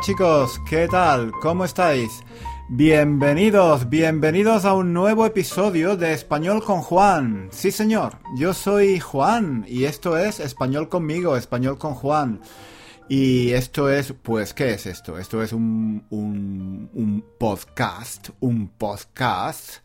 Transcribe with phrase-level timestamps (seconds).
[0.00, 1.32] Chicos, ¿qué tal?
[1.42, 2.22] ¿Cómo estáis?
[2.68, 7.48] Bienvenidos, bienvenidos a un nuevo episodio de Español con Juan.
[7.50, 12.40] Sí señor, yo soy Juan y esto es Español conmigo, Español con Juan.
[13.08, 15.18] Y esto es, pues, ¿qué es esto?
[15.18, 19.78] Esto es un, un, un podcast, un podcast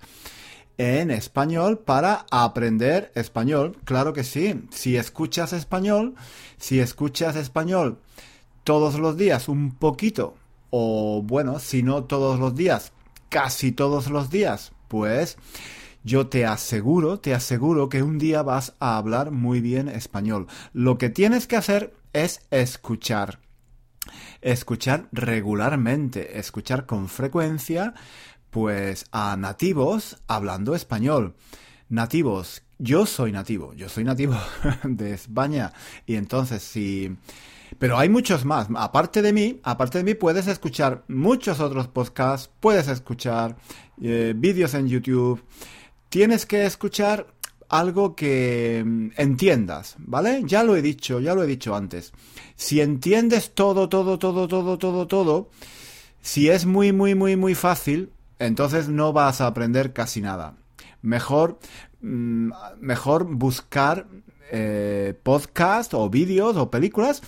[0.78, 3.78] en español para aprender español.
[3.84, 4.68] Claro que sí.
[4.70, 6.14] Si escuchas español,
[6.58, 8.00] si escuchas español
[8.64, 10.36] todos los días un poquito,
[10.70, 12.94] o bueno, si no todos los días,
[13.30, 15.38] casi todos los días, pues
[16.04, 20.48] yo te aseguro, te aseguro que un día vas a hablar muy bien español.
[20.74, 23.40] Lo que tienes que hacer es escuchar.
[24.42, 27.94] Escuchar regularmente, escuchar con frecuencia,
[28.50, 31.36] pues a nativos hablando español.
[31.88, 34.36] Nativos, yo soy nativo, yo soy nativo
[34.84, 35.74] de España
[36.06, 37.16] y entonces si...
[37.84, 38.70] Pero hay muchos más.
[38.78, 43.58] Aparte de mí, aparte de mí puedes escuchar muchos otros podcasts, puedes escuchar
[44.02, 45.44] eh, vídeos en YouTube.
[46.08, 47.28] Tienes que escuchar
[47.68, 50.44] algo que mm, entiendas, ¿vale?
[50.46, 52.14] Ya lo he dicho, ya lo he dicho antes.
[52.56, 55.50] Si entiendes todo, todo, todo, todo, todo, todo,
[56.22, 60.56] si es muy, muy, muy, muy fácil, entonces no vas a aprender casi nada.
[61.02, 61.60] Mejor,
[62.00, 64.08] mm, mejor buscar
[64.56, 67.24] eh, podcast o vídeos o películas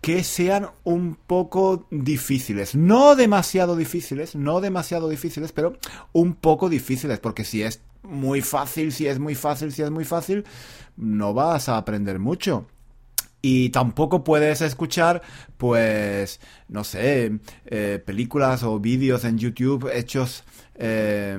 [0.00, 2.74] que sean un poco difíciles.
[2.74, 5.76] No demasiado difíciles, no demasiado difíciles, pero
[6.12, 10.04] un poco difíciles, porque si es muy fácil, si es muy fácil, si es muy
[10.04, 10.44] fácil,
[10.96, 12.66] no vas a aprender mucho.
[13.42, 15.22] Y tampoco puedes escuchar,
[15.56, 21.38] pues, no sé, eh, películas o vídeos en YouTube hechos eh,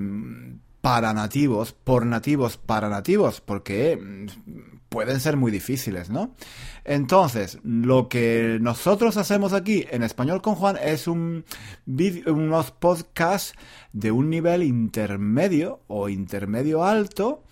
[0.81, 6.35] para nativos, por nativos, para nativos, porque mm, pueden ser muy difíciles, ¿no?
[6.83, 11.45] Entonces, lo que nosotros hacemos aquí en Español con Juan es un
[12.25, 13.53] unos podcasts
[13.93, 17.43] de un nivel intermedio o intermedio alto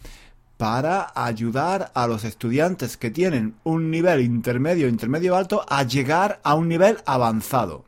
[0.57, 6.55] para ayudar a los estudiantes que tienen un nivel intermedio, intermedio alto a llegar a
[6.55, 7.85] un nivel avanzado.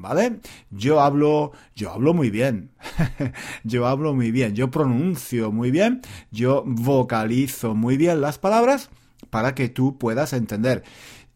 [0.00, 0.40] ¿Vale?
[0.70, 2.70] Yo hablo, yo hablo muy bien.
[3.64, 6.00] yo hablo muy bien, yo pronuncio muy bien,
[6.30, 8.88] yo vocalizo muy bien las palabras
[9.28, 10.84] para que tú puedas entender.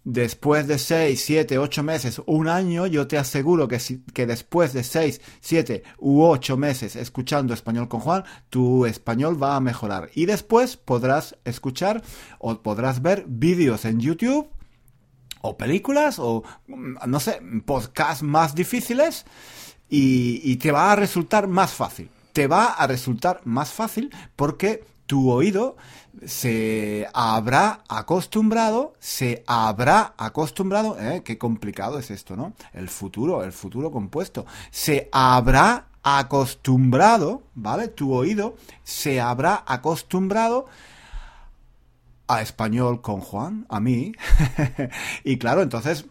[0.05, 3.79] Después de 6, 7, 8 meses, un año, yo te aseguro que,
[4.13, 9.57] que después de 6, 7 u 8 meses escuchando español con Juan, tu español va
[9.57, 10.11] a mejorar.
[10.15, 12.03] Y después podrás escuchar
[12.39, 14.54] o podrás ver vídeos en YouTube
[15.45, 19.27] o películas o, no sé, podcasts más difíciles
[19.91, 22.09] y, y te va a resultar más fácil.
[22.33, 25.77] Te va a resultar más fácil porque tu oído
[26.25, 31.21] se habrá acostumbrado, se habrá acostumbrado, ¿eh?
[31.23, 32.55] qué complicado es esto, ¿no?
[32.73, 37.89] El futuro, el futuro compuesto, se habrá acostumbrado, ¿vale?
[37.89, 40.67] Tu oído se habrá acostumbrado
[42.27, 44.13] a español con Juan, a mí,
[45.25, 46.07] y claro, entonces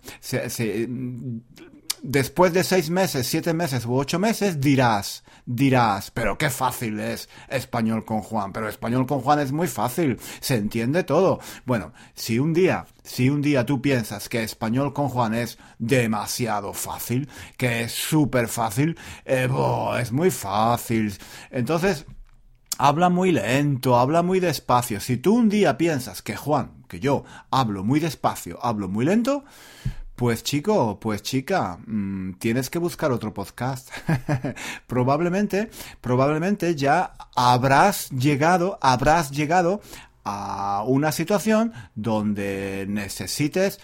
[2.03, 7.29] después de seis meses, siete meses u ocho meses dirás, dirás, pero qué fácil es
[7.47, 11.39] español con Juan, pero español con Juan es muy fácil, se entiende todo.
[11.65, 16.73] Bueno, si un día, si un día tú piensas que español con Juan es demasiado
[16.73, 19.49] fácil, que es súper fácil, eh,
[19.99, 21.17] es muy fácil.
[21.51, 22.05] Entonces,
[22.77, 24.99] habla muy lento, habla muy despacio.
[24.99, 29.43] Si tú un día piensas que Juan, que yo, hablo muy despacio, hablo muy lento,
[30.15, 33.89] pues chico, pues chica, mm, tienes que buscar otro podcast.
[34.87, 35.69] probablemente,
[36.01, 39.81] probablemente ya habrás llegado, habrás llegado
[40.23, 43.79] a una situación donde necesites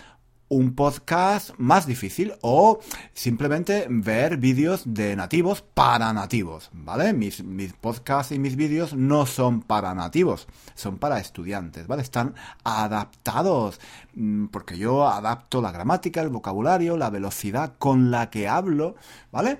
[0.50, 2.80] un podcast más difícil o
[3.14, 7.14] simplemente ver vídeos de nativos para nativos, ¿vale?
[7.14, 12.02] Mis, mis podcasts y mis vídeos no son para nativos, son para estudiantes, ¿vale?
[12.02, 12.34] Están
[12.64, 13.80] adaptados,
[14.16, 18.96] mm, porque yo adapto la gramática, el vocabulario, la velocidad con la que hablo,
[19.32, 19.60] ¿vale?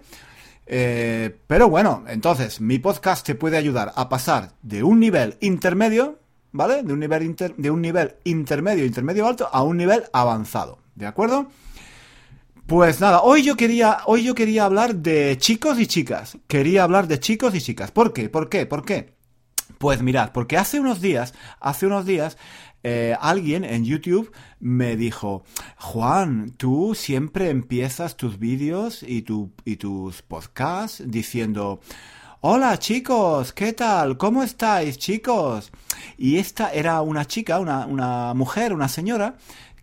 [0.66, 6.20] Eh, pero bueno, entonces mi podcast te puede ayudar a pasar de un nivel intermedio
[6.52, 6.84] ¿vale?
[6.84, 11.48] De un nivel, de un nivel intermedio, intermedio alto a un nivel avanzado, ¿de acuerdo?
[12.68, 16.38] Pues nada, hoy yo quería, hoy yo quería hablar de chicos y chicas.
[16.46, 17.90] Quería hablar de chicos y chicas.
[17.90, 18.30] ¿Por qué?
[18.30, 18.66] ¿Por qué?
[18.66, 19.16] ¿Por qué?
[19.78, 22.38] Pues mirad, porque hace unos días, hace unos días,
[22.84, 25.44] eh, alguien en YouTube me dijo,
[25.78, 31.80] Juan, tú siempre empiezas tus vídeos y, tu, y tus podcasts diciendo,
[32.42, 34.16] Hola chicos, ¿qué tal?
[34.16, 35.74] ¿Cómo estáis chicos?
[36.18, 39.36] Y esta era una chica, una, una mujer, una señora,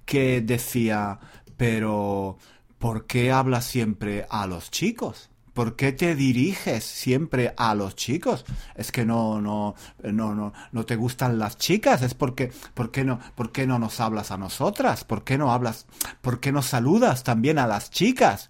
[0.07, 1.19] que decía,
[1.59, 2.39] pero,
[2.79, 5.29] ¿por qué hablas siempre a los chicos?
[5.53, 8.45] ¿Por qué te diriges siempre a los chicos?
[8.75, 12.03] Es que no, no, no, no, no te gustan las chicas.
[12.03, 15.05] Es porque, ¿por qué no, por qué no nos hablas a nosotras?
[15.05, 15.87] ¿Por qué no hablas,
[16.21, 18.49] por qué no saludas también a las chicas?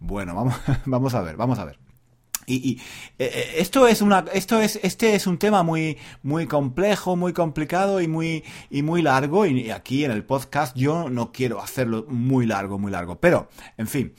[0.00, 0.56] Bueno, vamos,
[0.86, 1.79] vamos a ver, vamos a ver.
[2.54, 2.80] Y,
[3.18, 4.02] eh, eh, esto es
[4.32, 9.02] esto es, este es un tema muy, muy complejo, muy complicado y muy, y muy
[9.02, 9.46] largo.
[9.46, 13.20] Y aquí en el podcast yo no quiero hacerlo muy largo, muy largo.
[13.20, 14.12] Pero, en fin.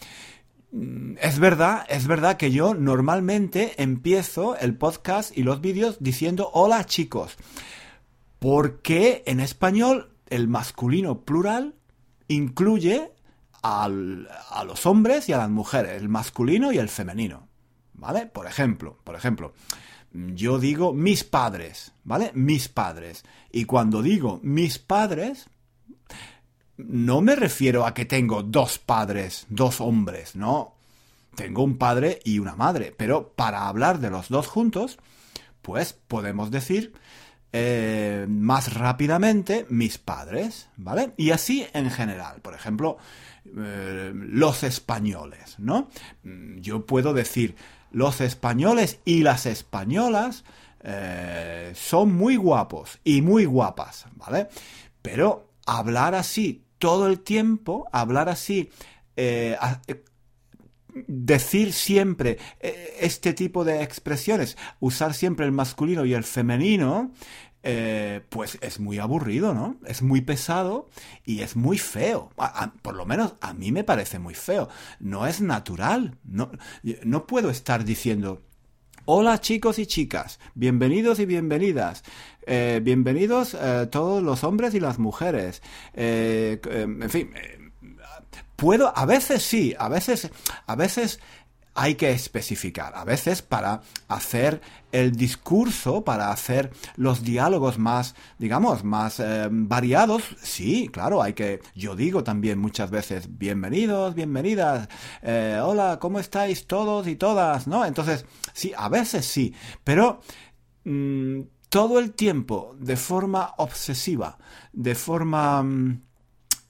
[0.71, 6.49] Mm, es verdad, es verdad que yo normalmente empiezo el podcast y los vídeos diciendo
[6.53, 7.35] hola chicos.
[8.39, 11.75] Porque en español el masculino plural
[12.27, 13.11] incluye
[13.61, 17.50] a los hombres y a las mujeres, el masculino y el femenino.
[18.01, 18.25] ¿Vale?
[18.25, 19.53] Por ejemplo, por ejemplo,
[20.11, 22.31] yo digo mis padres, ¿vale?
[22.33, 23.23] Mis padres.
[23.51, 25.47] Y cuando digo mis padres,
[26.77, 30.73] no me refiero a que tengo dos padres, dos hombres, no.
[31.35, 34.97] Tengo un padre y una madre, pero para hablar de los dos juntos,
[35.61, 36.93] pues podemos decir
[37.53, 41.13] eh, más rápidamente mis padres, ¿vale?
[41.17, 42.97] Y así en general, por ejemplo,
[43.45, 45.87] eh, los españoles, ¿no?
[46.23, 47.55] Yo puedo decir
[47.91, 50.43] los españoles y las españolas
[50.83, 54.47] eh, son muy guapos y muy guapas, ¿vale?
[55.01, 58.71] Pero hablar así todo el tiempo, hablar así,
[59.15, 59.57] eh,
[59.87, 60.03] eh,
[61.07, 67.11] decir siempre este tipo de expresiones, usar siempre el masculino y el femenino,
[68.29, 69.75] pues es muy aburrido, ¿no?
[69.85, 70.89] Es muy pesado
[71.25, 72.31] y es muy feo.
[72.81, 74.69] por lo menos a mí me parece muy feo.
[74.99, 76.17] No es natural.
[76.23, 78.41] No, puedo estar diciendo,
[79.05, 82.03] Hola chicos y chicas, bienvenidos y bienvenidas.
[82.45, 85.63] Eh, bienvenidos eh, todos los hombres y las mujeres.
[85.93, 87.31] Eh, en fin,
[88.61, 90.29] puedo, a veces sí, a veces,
[90.67, 91.19] a veces
[91.73, 92.93] hay que especificar.
[92.95, 100.23] A veces para hacer el discurso, para hacer los diálogos más, digamos, más eh, variados,
[100.41, 104.89] sí, claro, hay que, yo digo también muchas veces, bienvenidos, bienvenidas,
[105.21, 107.67] eh, hola, ¿cómo estáis todos y todas?
[107.67, 107.85] ¿No?
[107.85, 109.53] Entonces, sí, a veces sí,
[109.83, 110.21] pero...
[110.83, 111.41] Mm,
[111.71, 114.37] todo el tiempo, de forma obsesiva,
[114.73, 116.01] de forma, mm,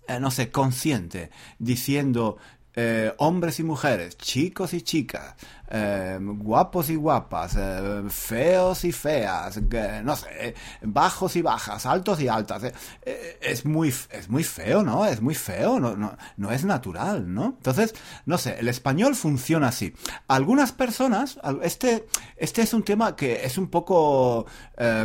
[0.08, 2.38] eh, no sé, consciente, diciendo
[2.74, 5.36] eh, hombres y mujeres, chicos y chicas,
[5.70, 9.60] eh, guapos y guapas, eh, feos y feas,
[10.06, 12.72] no sé, bajos y bajas, altos y altas.
[13.04, 15.06] es, muy, es muy feo, ¿no?
[15.06, 17.56] Es muy feo, no, no, no es natural, ¿no?
[17.58, 17.94] Entonces,
[18.26, 19.94] no sé, el español funciona así.
[20.30, 22.08] Algunas personas, este,
[22.38, 24.46] este es un tema que es un poco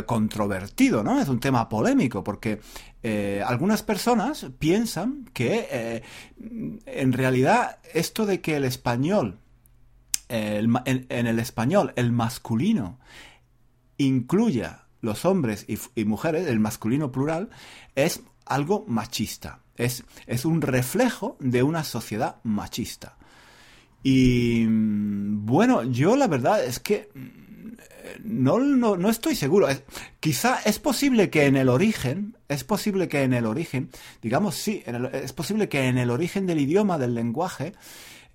[0.05, 1.19] controvertido, ¿no?
[1.19, 2.61] Es un tema polémico, porque
[3.09, 6.03] eh, algunas personas piensan que eh,
[6.85, 9.39] en realidad esto de que el español,
[10.27, 10.75] en,
[11.07, 12.99] el español, el masculino
[13.97, 15.65] incluya los hombres
[15.95, 17.49] y, mujeres, el masculino plural,
[17.95, 19.61] es algo machista.
[19.77, 23.15] Es, es un reflejo de una sociedad machista.
[24.03, 27.09] Y mm, bueno, yo la verdad es que
[28.23, 29.67] no, no, estoy seguro.
[30.19, 33.89] quizá es posible que en el origen, es posible que en el origen,
[34.21, 34.83] digamos, sí,
[35.13, 37.73] es posible que en el origen del idioma, del lenguaje,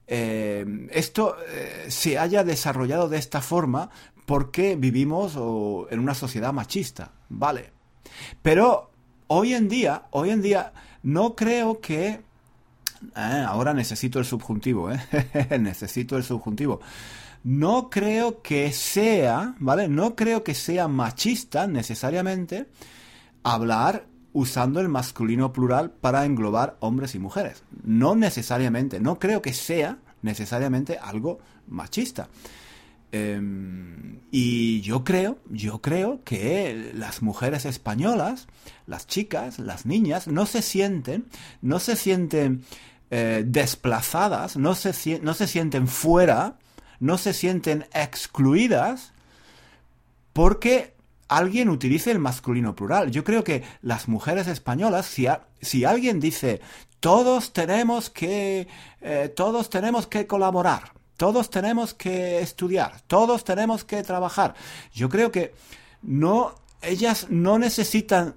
[0.07, 3.91] eh, esto eh, se haya desarrollado de esta forma
[4.27, 5.37] porque vivimos
[5.91, 7.71] en una sociedad machista, ¿vale?
[8.43, 8.91] Pero
[9.29, 10.73] hoy en día, hoy en día,
[11.03, 12.21] no creo que...
[13.17, 15.01] Eh, ahora necesito el subjuntivo, ¿eh?
[15.59, 16.81] necesito el subjuntivo
[17.45, 19.89] no creo que sea, ¿vale?
[19.89, 22.69] No creo que sea machista necesariamente
[23.43, 27.65] hablar usando el masculino plural para englobar hombres y mujeres.
[27.83, 32.29] No necesariamente, no creo que sea necesariamente algo machista.
[33.11, 38.47] Em, y yo creo, yo creo que las mujeres españolas,
[38.87, 41.27] las chicas, las niñas, no se sienten,
[41.61, 42.65] no se sienten
[43.11, 46.57] eh, desplazadas, no se, no se sienten fuera
[47.03, 49.13] no se sienten excluidas
[50.33, 50.95] porque
[51.27, 53.11] alguien utilice el masculino plural.
[53.11, 55.07] Yo creo que las mujeres españolas,
[55.61, 56.61] si, alguien dice
[57.01, 58.69] todos tenemos que
[59.01, 64.55] eh, todos tenemos que colaborar, todos tenemos que estudiar, todos tenemos que trabajar,
[64.95, 65.55] yo creo que
[66.03, 68.37] no ellas no necesitan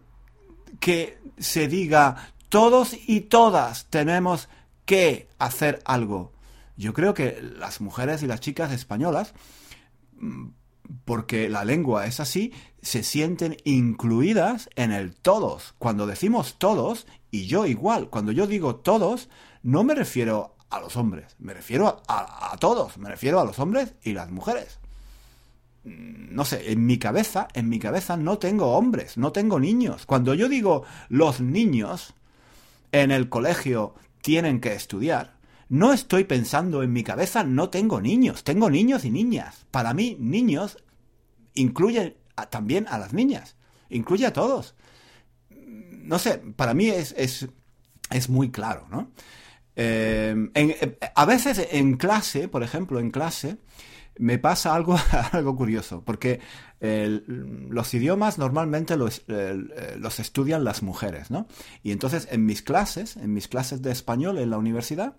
[0.79, 4.49] que se diga todos y todas tenemos
[4.85, 6.34] que hacer algo.
[6.77, 9.33] Yo creo que las mujeres y las chicas españolas,
[10.19, 10.47] mm,
[11.05, 15.73] porque la lengua es así, se sienten incluidas en el todos.
[15.79, 19.29] Cuando decimos todos, y yo igual, cuando yo digo todos,
[19.63, 23.93] no me refiero a los hombres, me refiero a, todos, me refiero a los hombres
[24.03, 24.79] y las mujeres.
[25.83, 30.05] No sé, en mi cabeza, en mi cabeza no tengo hombres, no tengo niños.
[30.05, 32.15] Cuando yo digo los niños
[32.91, 35.34] en el colegio tienen que estudiar,
[35.69, 39.65] no estoy pensando en mi cabeza, no tengo niños, tengo niños y niñas.
[39.71, 40.77] Para mí, niños
[41.53, 42.17] incluye
[42.49, 43.55] también a las niñas,
[43.89, 44.75] incluye a todos.
[45.49, 47.47] No sé, para mí es, es,
[48.11, 49.11] es muy claro, ¿no?
[49.75, 53.57] Em, eh, a veces en clase, por ejemplo, en clase,
[54.17, 54.97] me pasa algo,
[55.31, 56.39] algo curioso, porque
[56.79, 59.57] los idiomas normalmente los, eh,
[59.97, 61.47] los, estudian las mujeres, ¿no?
[61.81, 65.15] Y entonces en mis clases, en mis clases de español en la universidad,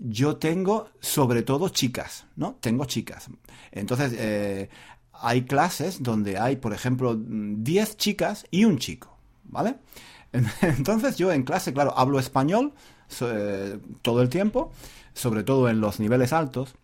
[0.00, 2.56] yo tengo sobre todo chicas, ¿no?
[2.60, 3.28] Tengo chicas.
[3.70, 4.70] Entonces, eh,
[5.12, 9.76] hay clases donde hay, por ejemplo, 10 chicas y un chico, ¿vale?
[10.62, 12.72] Entonces yo en clase, claro, hablo español
[13.20, 14.72] eh, todo el tiempo,
[15.12, 16.74] sobre todo en los niveles altos.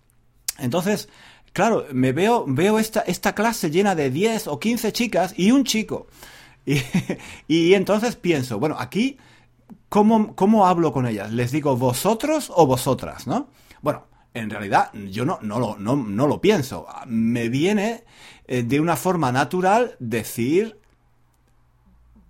[0.59, 1.09] Entonces,
[1.55, 5.65] claro, me veo, veo esta, esta clase llena de 10 o 15 chicas y un
[5.65, 6.07] chico.
[6.67, 6.81] Y,
[7.47, 9.19] y entonces pienso, bueno, aquí,
[9.89, 11.33] ¿cómo, ¿cómo hablo con ellas?
[11.33, 13.49] ¿Les digo vosotros o vosotras, no?
[13.83, 14.05] Bueno,
[14.35, 16.87] en realidad yo no, no, lo, no, no lo pienso.
[17.07, 18.05] Me viene
[18.47, 20.79] eh, de una forma natural decir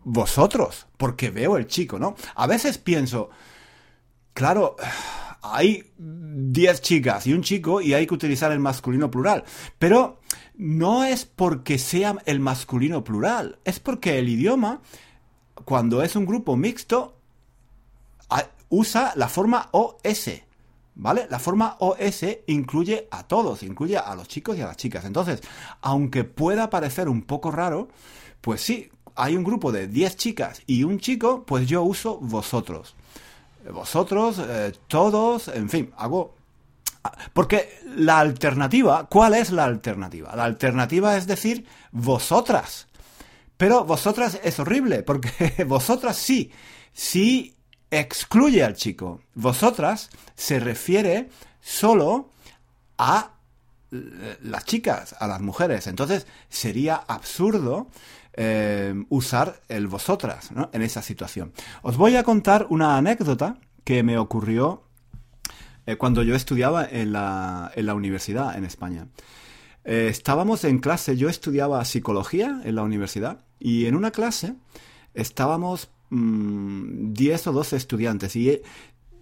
[0.05, 2.15] vosotros, porque veo el chico, ¿no?
[2.37, 3.29] A veces pienso,
[4.35, 4.77] claro,
[5.43, 9.45] hay 10 chicas y un chico y hay que utilizar el masculino plural,
[9.81, 10.21] pero
[10.55, 14.81] no es porque sea el masculino plural, es porque el idioma,
[15.65, 17.16] cuando es un grupo mixto,
[18.69, 20.31] usa la forma OS.
[20.99, 21.27] ¿Vale?
[21.29, 25.05] La forma OS incluye a todos, incluye a los chicos y a las chicas.
[25.05, 25.43] Entonces,
[25.83, 27.89] aunque pueda parecer un poco raro,
[28.41, 32.95] pues sí, hay un grupo de 10 chicas y un chico, pues yo uso vosotros.
[33.73, 36.35] Vosotros, eh, todos, en fin, hago...
[37.33, 40.35] Porque la alternativa, ¿cuál es la alternativa?
[40.35, 42.89] La alternativa es decir vosotras.
[43.57, 46.51] Pero vosotras es horrible, porque vosotras sí,
[46.93, 47.56] sí
[47.91, 49.21] excluye al chico.
[49.35, 51.29] Vosotras se refiere
[51.61, 52.31] solo
[52.99, 53.33] a
[53.91, 55.87] las chicas, a las mujeres.
[55.87, 57.89] Entonces sería absurdo
[58.35, 61.53] eh, usar el vosotras en esa situación.
[61.83, 64.83] Os voy a contar una anécdota que me ocurrió
[65.87, 69.07] eh, cuando yo estudiaba en la, en la universidad en España.
[69.85, 74.55] Eh, estábamos en clase, yo estudiaba psicología en la universidad y en una clase
[75.15, 78.61] estábamos 10 mm, o 12 estudiantes y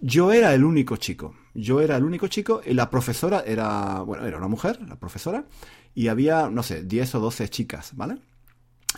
[0.01, 1.35] yo era el único chico.
[1.53, 5.45] Yo era el único chico y la profesora era, bueno, era una mujer, la profesora,
[5.93, 8.17] y había, no sé, 10 o 12 chicas, ¿vale?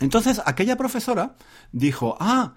[0.00, 1.36] Entonces aquella profesora
[1.72, 2.56] dijo, ah,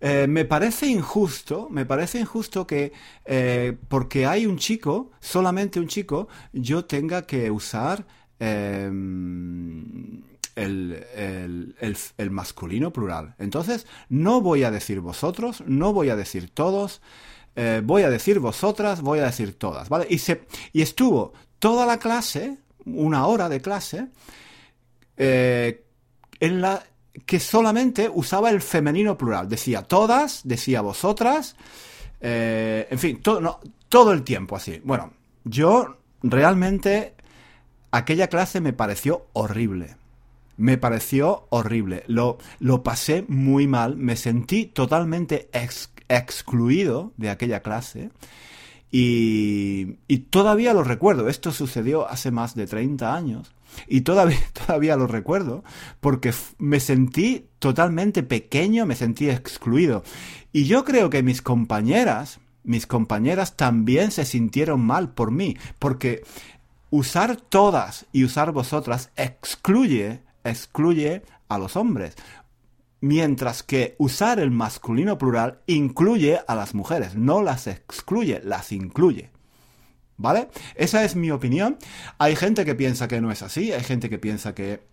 [0.00, 2.92] eh, me parece injusto, me parece injusto que
[3.24, 8.04] eh, porque hay un chico, solamente un chico, yo tenga que usar
[8.40, 10.22] em,
[10.56, 11.74] el,
[12.16, 13.34] el, masculino plural.
[13.38, 17.00] Entonces, no voy a decir vosotros, no voy a decir todos,
[17.56, 20.06] eh, voy a decir vosotras, voy a decir todas, ¿vale?
[20.08, 24.08] Y, se, y estuvo toda la clase, una hora de clase,
[25.16, 26.82] en la
[27.26, 29.48] que solamente usaba el femenino plural.
[29.48, 31.56] Decía todas, decía vosotras,
[32.20, 34.80] eh, en fin, todo, todo el tiempo así.
[34.84, 35.12] Bueno,
[35.44, 37.14] yo realmente
[37.90, 39.96] aquella clase me pareció horrible.
[40.56, 42.04] Me pareció horrible.
[42.06, 43.96] Lo, lo pasé muy mal.
[43.96, 45.50] Me sentí totalmente
[46.08, 48.10] excluido de aquella clase.
[48.90, 51.28] Y, y todavía lo recuerdo.
[51.28, 53.52] Esto sucedió hace más de 30 años.
[53.86, 55.64] Y todavía, todavía lo recuerdo,
[56.00, 60.02] porque me sentí totalmente pequeño, me sentí excluido.
[60.52, 66.22] Y yo creo que mis compañeras, mis compañeras también se sintieron mal por mí, porque
[66.90, 72.14] usar todas y usar vosotras excluye, excluye a los hombres.
[73.00, 79.30] Mientras que usar el masculino plural incluye a las mujeres, no las excluye, las incluye.
[80.16, 80.48] ¿Vale?
[80.76, 81.78] Esa es mi opinión.
[82.18, 84.86] Hay gente que piensa que no es así, hay gente que piensa que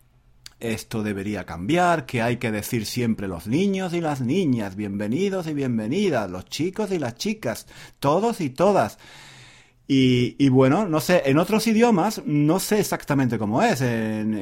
[0.60, 5.54] esto debería cambiar, que hay que decir siempre los niños y las niñas, bienvenidos y
[5.54, 7.68] bienvenidas, los chicos y las chicas,
[8.00, 8.98] todos y todas.
[9.92, 13.80] Y, bueno, no sé, en otros idiomas no sé exactamente cómo es.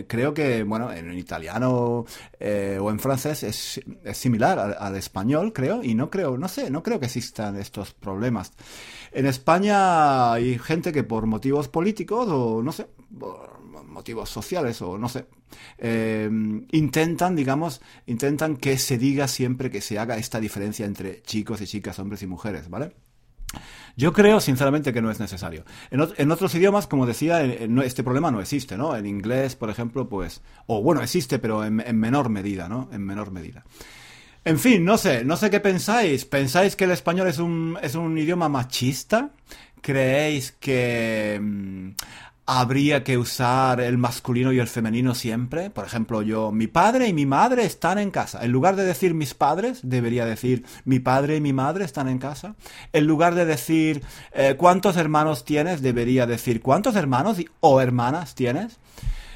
[0.05, 2.05] creo que, bueno, en italiano
[2.37, 6.83] eh, o en francés es, similar al, español, creo, y no creo, no sé, no
[6.83, 8.51] creo que existan estos problemas.
[9.13, 12.87] En España hay gente que por motivos políticos o no sé,
[13.17, 15.27] por motivos sociales o no sé,
[15.77, 16.29] eh,
[16.73, 21.67] intentan, digamos, intentan que se diga siempre que se haga esta diferencia entre chicos y
[21.67, 22.91] chicas, hombres y mujeres, ¿vale?
[23.97, 25.65] Yo creo, sinceramente, que no es necesario.
[25.89, 28.95] En, otros idiomas, como decía, este problema no existe, ¿no?
[28.95, 30.43] En inglés, por ejemplo, pues...
[30.67, 32.89] O bueno, existe, pero en, en menor medida, ¿no?
[32.93, 33.65] En menor medida.
[34.45, 36.25] En fin, no sé, no sé qué pensáis.
[36.25, 39.31] ¿Pensáis que el español es un, es un idioma machista?
[39.81, 41.89] ¿Creéis que mm,
[42.47, 45.69] habría que usar el masculino y el femenino siempre?
[45.69, 48.43] Por ejemplo, yo, mi padre y mi madre están en casa.
[48.43, 52.19] En lugar de decir mis padres, debería decir mi padre y mi madre están en
[52.19, 52.55] casa.
[52.93, 54.01] En lugar de decir
[54.31, 58.79] eh, cuántos hermanos tienes, debería decir cuántos hermanos o hermanas tienes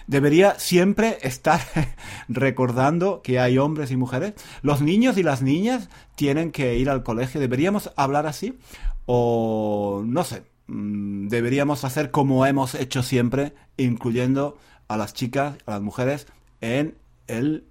[0.08, 1.62] debería siempre estar
[2.27, 4.34] recordando que hay hombres y mujeres.
[4.62, 7.41] Los niños y las niñas tienen que ir al colegio.
[7.41, 8.58] ¿Deberíamos hablar así?
[9.06, 15.72] O no sé, mm, deberíamos hacer como hemos hecho siempre, incluyendo a las chicas, a
[15.72, 16.27] las mujeres,
[16.62, 17.65] en el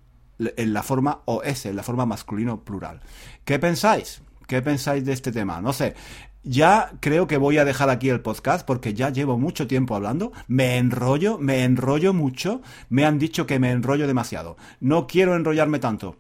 [0.56, 3.00] en la forma OS, en la forma masculino plural.
[3.44, 4.22] ¿Qué pensáis?
[4.46, 5.60] ¿Qué pensáis de este tema?
[5.60, 5.94] No sé.
[6.42, 10.32] Ya creo que voy a dejar aquí el podcast porque ya llevo mucho tiempo hablando.
[10.48, 12.62] Me enrollo, me enrollo mucho.
[12.88, 14.56] Me han dicho que me enrollo demasiado.
[14.80, 16.16] No quiero enrollarme tanto.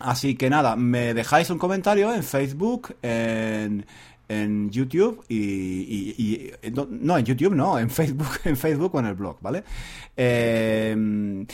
[0.00, 3.86] Así que nada, me dejáis un comentario en Facebook, en,
[4.40, 9.38] en YouTube y, no, en YouTube no, en Facebook, en Facebook o en el blog,
[9.40, 9.64] ¿vale?
[10.16, 11.46] Eh,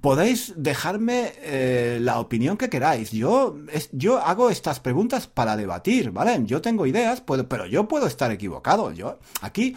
[0.00, 3.10] podéis dejarme eh, la opinión que queráis.
[3.10, 3.56] Yo,
[3.92, 6.40] yo hago estas preguntas para debatir, ¿vale?
[6.44, 8.92] Yo tengo ideas, puedo, pero yo puedo estar equivocado.
[8.92, 9.76] Yo aquí,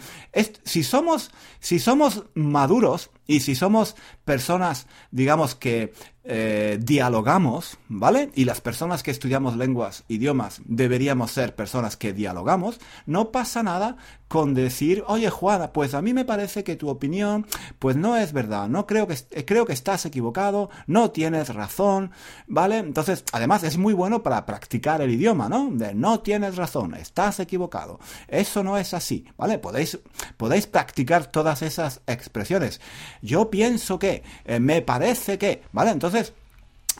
[0.64, 8.30] si somos, si somos maduros y si somos personas, digamos que eh, dialogamos, ¿vale?
[8.34, 13.96] Y las personas que estudiamos lenguas, idiomas, deberíamos ser personas que dialogamos, no pasa nada
[14.28, 17.46] con decir, oye Juana, pues a mí me parece que tu opinión,
[17.78, 22.12] pues no es verdad, no creo que, eh, creo que estás equivocado, no tienes razón,
[22.46, 22.78] ¿vale?
[22.78, 25.70] Entonces, además es muy bueno para practicar el idioma, ¿no?
[25.72, 29.58] De no tienes razón, estás equivocado, eso no es así, ¿vale?
[29.58, 29.98] Podéis,
[30.36, 32.80] podéis practicar todas esas expresiones.
[33.22, 35.90] Yo pienso que, eh, me parece que, ¿vale?
[35.90, 36.32] Entonces,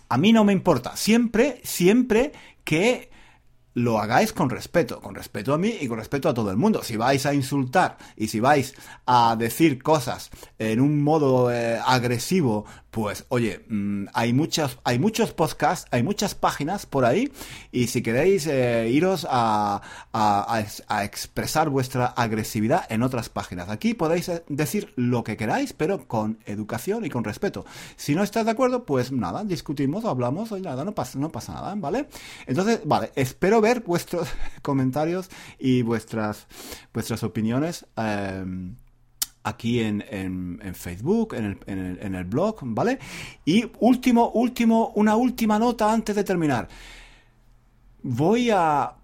[0.09, 2.33] a mí no me importa, siempre, siempre
[2.65, 3.10] que
[3.83, 6.83] lo hagáis con respeto, con respeto a mí y con respeto a todo el mundo.
[6.83, 8.75] Si vais a insultar y si vais
[9.07, 15.33] a decir cosas en un modo eh, agresivo pues oye, mm, hay muchas, hay muchos
[15.33, 17.31] podcasts, hay muchas páginas por ahí
[17.71, 19.81] y si queréis eh, iros a,
[20.13, 23.69] a, expresar vuestra agresividad en otras páginas.
[23.69, 27.65] Aquí podéis eh, decir lo que queráis, pero con educación y con respeto.
[27.97, 31.75] Si no estás de acuerdo, pues nada, discutimos, hablamos nada, no pasa, no pasa nada,
[31.77, 32.09] ¿vale?
[32.47, 34.29] Entonces, vale, espero ver vuestros
[34.63, 36.49] comentarios y vuestras,
[36.93, 37.87] vuestras opiniones.
[37.97, 38.75] Em,
[39.43, 42.99] aquí en, en, Facebook, en el, en el, blog, ¿vale?
[43.45, 46.69] Y último, último, una última nota antes de terminar.
[48.03, 48.95] Voy a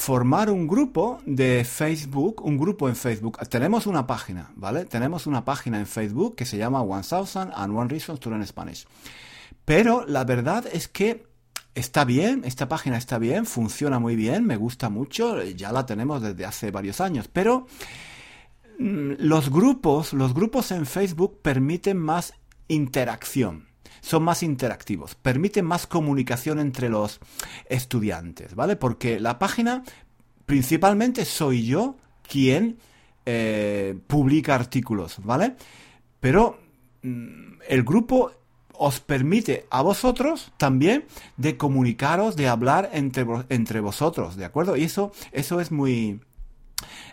[0.00, 3.38] formar un grupo de Facebook, un grupo en Facebook.
[3.48, 4.86] Tenemos una página, ¿vale?
[4.86, 8.46] Tenemos una página en Facebook que se llama One Thousand and One Reasons to Learn
[8.46, 8.86] Spanish.
[9.64, 11.26] Pero la verdad es que
[11.74, 16.22] está bien, esta página está bien, funciona muy bien, me gusta mucho, ya la tenemos
[16.22, 17.66] desde hace varios años, pero
[18.80, 22.32] Mm, los grupos, los grupos en Facebook permiten más
[22.66, 23.66] interacción.
[24.00, 27.20] Son más interactivos, permiten más comunicación entre los
[27.68, 28.76] estudiantes, ¿vale?
[28.76, 29.82] Porque la página
[30.46, 32.78] principalmente soy yo quien
[33.26, 35.56] eh, publica artículos, ¿vale?
[36.18, 36.58] Pero
[37.02, 38.32] mm, el grupo
[38.82, 41.04] os permite a vosotros también
[41.36, 44.74] de comunicaros, de hablar entre, entre vosotros, ¿de acuerdo?
[44.74, 46.20] Y eso, eso es muy,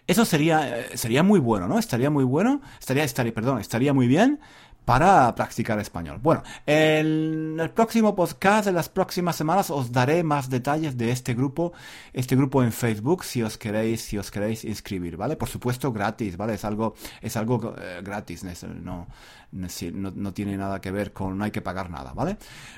[0.07, 1.77] eso sería, eh, sería muy bueno, ¿no?
[1.77, 4.39] Estaría muy bueno, estaría, estaría, perdón, estaría muy bien
[4.87, 6.17] para practicar español.
[6.23, 11.33] Bueno, en el próximo podcast de las próximas semanas os daré más detalles de este
[11.33, 11.73] grupo,
[12.13, 15.35] este grupo en Facebook, si os queréis, si os queréis inscribir, ¿vale?
[15.35, 16.53] Por supuesto, gratis, ¿vale?
[16.53, 19.07] Es algo, es algo eh, gratis, no,
[19.51, 19.67] no,
[20.15, 22.37] no, tiene nada que ver con, no hay que pagar nada, ¿vale?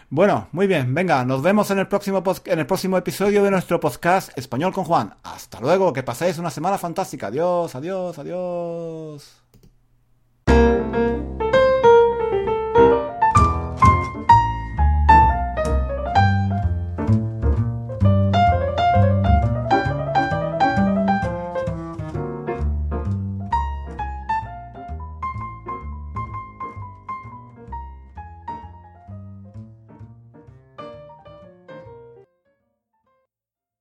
[0.10, 3.80] Bueno, muy bien, venga, nos vemos en el próximo, en el próximo episodio de nuestro
[3.80, 5.14] podcast Español con Juan.
[5.22, 7.28] Hasta luego, que paséis una semana fantástica.
[7.28, 9.49] Adiós, adiós, adiós.